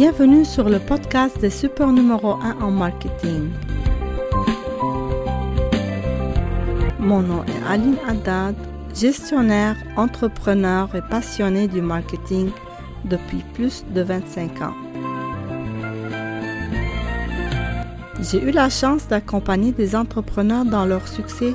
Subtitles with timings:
[0.00, 3.50] Bienvenue sur le podcast des super numéro 1 en marketing.
[6.98, 8.56] Mon nom est Aline Haddad,
[8.94, 12.48] gestionnaire, entrepreneur et passionné du marketing
[13.04, 14.74] depuis plus de 25 ans.
[18.22, 21.52] J'ai eu la chance d'accompagner des entrepreneurs dans leur succès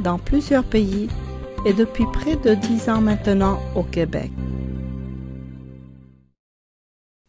[0.00, 1.08] dans plusieurs pays
[1.64, 4.30] et depuis près de 10 ans maintenant au Québec.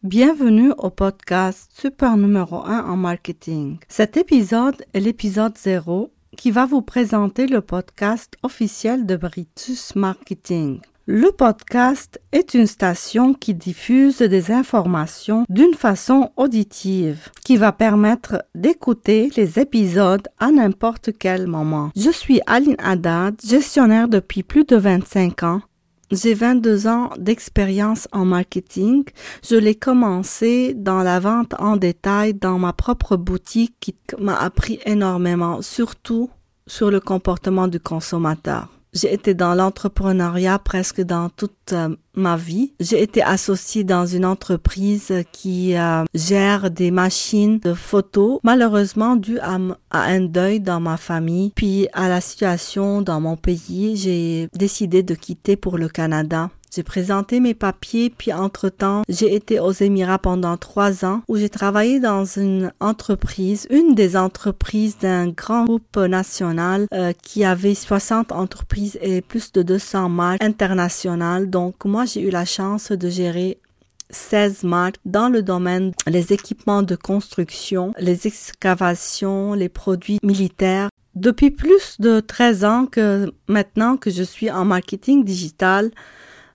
[0.04, 3.78] Bienvenue au podcast Super numéro 1 en marketing.
[3.88, 10.78] Cet épisode est l'épisode 0 qui va vous présenter le podcast officiel de Britus Marketing.
[11.06, 18.44] Le podcast est une station qui diffuse des informations d'une façon auditive, qui va permettre
[18.54, 21.90] d'écouter les épisodes à n'importe quel moment.
[21.96, 25.62] Je suis Aline Haddad, gestionnaire depuis plus de 25 ans
[26.10, 29.04] j'ai 22 ans d'expérience en marketing.
[29.46, 34.80] Je l'ai commencé dans la vente en détail dans ma propre boutique qui m'a appris
[34.86, 36.30] énormément, surtout
[36.66, 38.77] sur le comportement du consommateur.
[38.92, 42.72] J'ai été dans l'entrepreneuriat presque dans toute euh, ma vie.
[42.80, 48.40] J'ai été associée dans une entreprise qui euh, gère des machines de photos.
[48.42, 49.58] Malheureusement, dû à,
[49.90, 55.02] à, un deuil dans ma famille, puis à la situation dans mon pays, j'ai décidé
[55.02, 56.50] de quitter pour le Canada.
[56.74, 61.48] J'ai présenté mes papiers, puis entre-temps, j'ai été aux Émirats pendant trois ans où j'ai
[61.48, 68.32] travaillé dans une entreprise, une des entreprises d'un grand groupe national euh, qui avait 60
[68.32, 71.48] entreprises et plus de 200 marques internationales.
[71.48, 73.58] Donc moi, j'ai eu la chance de gérer
[74.10, 80.88] 16 marques dans le domaine les équipements de construction, les excavations, les produits militaires.
[81.14, 85.90] Depuis plus de 13 ans que maintenant que je suis en marketing digital,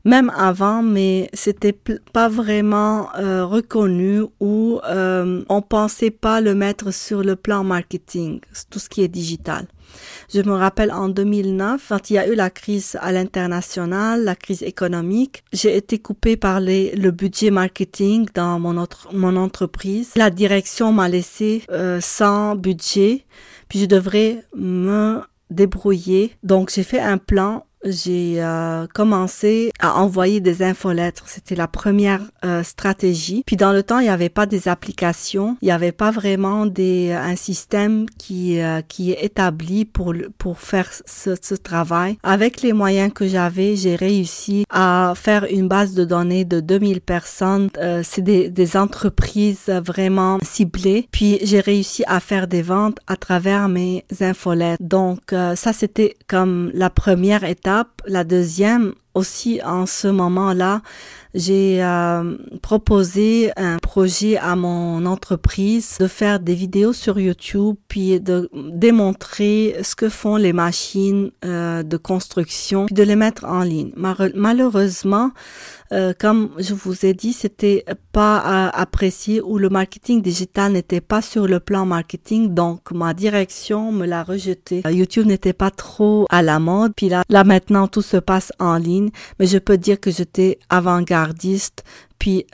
[0.06, 1.78] même avant, mais c'était
[2.12, 8.42] pas vraiment euh, reconnu ou euh, on pensait pas le mettre sur le plan marketing,
[8.70, 9.66] tout ce qui est digital.
[10.34, 14.36] Je me rappelle en 2009, quand il y a eu la crise à l'international, la
[14.36, 20.12] crise économique, j'ai été coupée par les, le budget marketing dans mon, autre, mon entreprise.
[20.16, 23.26] La direction m'a laissé euh, sans budget,
[23.70, 26.36] puis je devrais me débrouiller.
[26.44, 31.24] Donc j'ai fait un plan j'ai euh, commencé à envoyer des infolettres.
[31.28, 33.44] C'était la première euh, stratégie.
[33.46, 36.66] Puis dans le temps, il n'y avait pas des applications, il n'y avait pas vraiment
[36.66, 42.18] des euh, un système qui qui est établi pour pour faire ce, ce travail.
[42.24, 47.02] Avec les moyens que j'avais, j'ai réussi à faire une base de données de 2000
[47.02, 47.70] personnes.
[48.04, 51.08] C'est des, des entreprises vraiment ciblées.
[51.12, 54.84] Puis j'ai réussi à faire des ventes à travers mes infolettres.
[54.84, 60.82] Donc ça, c'était comme la première étape up la deuxième, aussi en ce moment-là,
[61.34, 68.20] j'ai euh, proposé un projet à mon entreprise de faire des vidéos sur YouTube puis
[68.20, 73.64] de démontrer ce que font les machines euh, de construction puis de les mettre en
[73.64, 73.92] ligne.
[73.96, 75.32] Malheureusement,
[75.92, 81.24] euh, comme je vous ai dit, c'était pas apprécié ou le marketing digital n'était pas
[81.24, 84.84] sur le plan marketing, donc ma direction me l'a rejeté.
[84.88, 88.76] YouTube n'était pas trop à la mode, puis là, là maintenant tout se passe en
[88.76, 91.84] ligne, mais je peux dire que j'étais avant-gardiste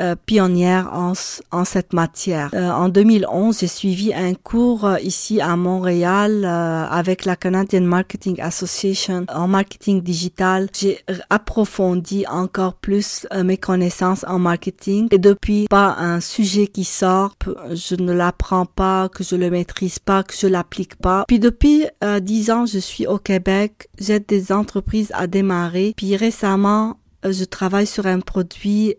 [0.01, 1.13] euh, pionnière en,
[1.51, 2.49] en cette matière.
[2.53, 8.39] Euh, en 2011, j'ai suivi un cours euh, ici à Montréal avec la Canadian Marketing
[8.41, 10.69] Association en marketing digital.
[10.77, 10.99] J'ai
[11.29, 17.35] approfondi encore plus mes connaissances en marketing et depuis pas un sujet qui sort,
[17.71, 21.25] je ne l'apprends pas, que je le maîtrise pas, que je l'applique pas.
[21.27, 21.85] Puis depuis
[22.21, 25.93] dix ans, je suis au Québec, j'aide des entreprises à démarrer.
[25.95, 28.95] Puis récemment, je travaille sur un produit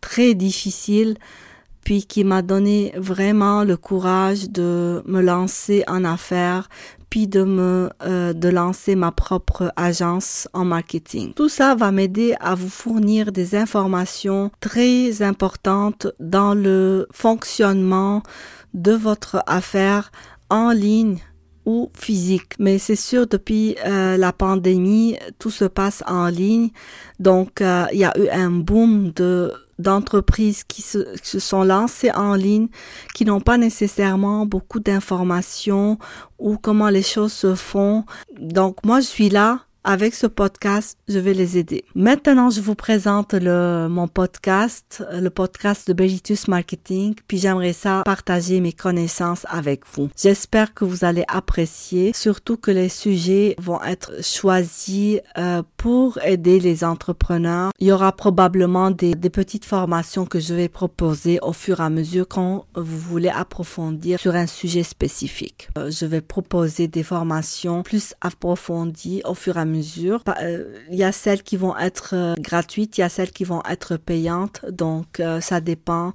[0.00, 1.16] très difficile,
[1.84, 6.68] puis qui m'a donné vraiment le courage de me lancer en affaires,
[7.10, 11.32] puis de me euh, de lancer ma propre agence en marketing.
[11.32, 18.22] Tout ça va m'aider à vous fournir des informations très importantes dans le fonctionnement
[18.74, 20.10] de votre affaire
[20.50, 21.18] en ligne
[21.64, 22.54] ou physique.
[22.58, 26.70] Mais c'est sûr, depuis euh, la pandémie, tout se passe en ligne.
[27.18, 32.10] Donc, euh, il y a eu un boom de d'entreprises qui se, se, sont lancées
[32.12, 32.68] en ligne,
[33.14, 35.98] qui n'ont pas nécessairement beaucoup d'informations
[36.38, 38.04] ou comment les choses se font.
[38.38, 41.84] Donc moi, je suis là avec ce podcast, je vais les aider.
[41.94, 48.02] Maintenant, je vous présente le, mon podcast, le podcast de Beritus Marketing, puis j'aimerais ça
[48.04, 50.10] partager mes connaissances avec vous.
[50.20, 56.60] J'espère que vous allez apprécier, surtout que les sujets vont être choisis euh, pour aider
[56.60, 57.70] les entrepreneurs.
[57.78, 61.84] Il y aura probablement des, des petites formations que je vais proposer au fur et
[61.84, 65.68] à mesure quand vous voulez approfondir sur un sujet spécifique.
[65.78, 69.77] Euh, je vais proposer des formations plus approfondies au fur et à mesure
[70.40, 73.44] euh, il y a celles qui vont être euh, gratuites, il y a celles qui
[73.44, 74.64] vont être payantes.
[74.70, 76.12] Donc, euh, ça dépend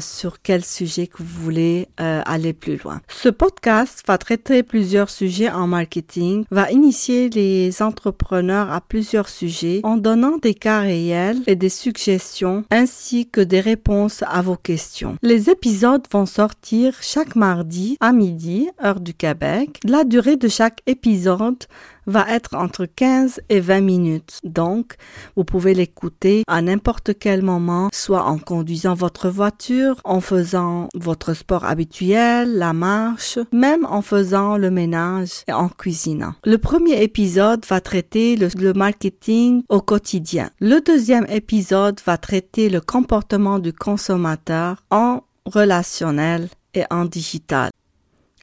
[0.00, 3.00] sur quel sujet que vous voulez aller plus loin.
[3.08, 9.80] Ce podcast va traiter plusieurs sujets en marketing, va initier les entrepreneurs à plusieurs sujets
[9.84, 15.16] en donnant des cas réels et des suggestions ainsi que des réponses à vos questions.
[15.22, 19.80] Les épisodes vont sortir chaque mardi à midi, heure du Québec.
[19.84, 21.64] La durée de chaque épisode
[22.10, 24.38] va être entre 15 et 20 minutes.
[24.44, 24.96] Donc,
[25.36, 31.34] vous pouvez l'écouter à n'importe quel moment, soit en conduisant votre voiture, en faisant votre
[31.34, 36.34] sport habituel, la marche, même en faisant le ménage et en cuisinant.
[36.44, 40.50] Le premier épisode va traiter le, marketing au quotidien.
[40.60, 47.70] Le deuxième épisode va traiter le comportement du consommateur en relationnel et en digital.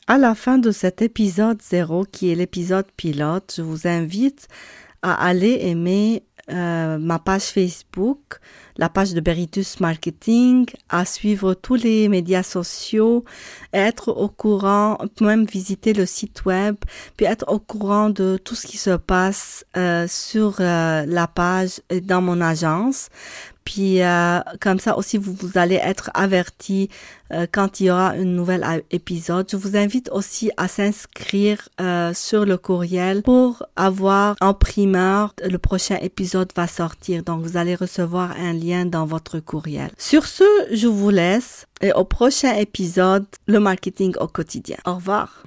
[0.09, 4.48] À la fin de cet épisode 0, qui est l'épisode pilote, je vous invite
[5.01, 8.39] à aller aimer euh, ma page Facebook,
[8.77, 13.25] la page de Beritus Marketing, à suivre tous les médias sociaux,
[13.74, 16.77] être au courant, même visiter le site web,
[17.18, 21.81] puis être au courant de tout ce qui se passe euh, sur euh, la page
[21.89, 23.09] et dans mon agence.
[23.68, 26.88] Puis euh, comme ça aussi, vous, vous allez être averti
[27.34, 29.46] euh, quand il y aura une nouvelle épisode.
[29.52, 35.58] Je vous invite aussi à s'inscrire euh, sur le courriel pour avoir en primeur le
[35.58, 37.24] prochain épisode va sortir.
[37.24, 39.90] Donc vous allez recevoir un lien dans votre courriel.
[39.98, 44.78] Sur ce, je vous laisse et au prochain épisode, le marketing au quotidien.
[44.86, 45.44] Au revoir.